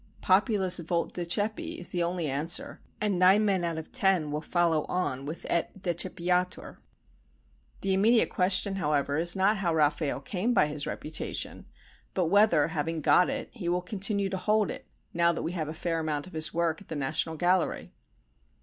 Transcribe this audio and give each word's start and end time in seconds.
Populus 0.19 0.79
vult 0.79 1.13
decipi 1.13 1.77
is 1.77 1.91
the 1.91 2.01
only 2.01 2.25
answer, 2.25 2.81
and 2.99 3.19
nine 3.19 3.45
men 3.45 3.63
out 3.63 3.77
of 3.77 3.91
ten 3.91 4.31
will 4.31 4.41
follow 4.41 4.83
on 4.85 5.25
with 5.27 5.45
et 5.47 5.79
decipiatur. 5.79 6.77
The 7.81 7.93
immediate 7.93 8.31
question, 8.31 8.77
however, 8.77 9.17
is 9.17 9.35
not 9.35 9.57
how 9.57 9.75
Raffaelle 9.75 10.19
came 10.21 10.55
by 10.55 10.65
his 10.65 10.87
reputation 10.87 11.67
but 12.15 12.29
whether, 12.31 12.69
having 12.69 13.01
got 13.01 13.29
it, 13.29 13.49
he 13.53 13.69
will 13.69 13.83
continue 13.83 14.29
to 14.29 14.37
hold 14.37 14.71
it 14.71 14.87
now 15.13 15.31
that 15.33 15.43
we 15.43 15.51
have 15.51 15.67
a 15.67 15.71
fair 15.75 15.99
amount 15.99 16.25
of 16.25 16.33
his 16.33 16.51
work 16.51 16.81
at 16.81 16.87
the 16.87 16.95
National 16.95 17.35
Gallery. 17.35 17.91